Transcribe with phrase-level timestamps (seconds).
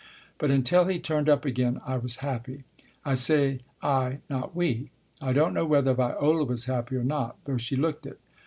[0.39, 2.63] But until he turned up again I was happy.
[3.05, 4.89] I say I, not we.
[5.21, 8.19] I don't know whether Viola was happy or not, though she looked it.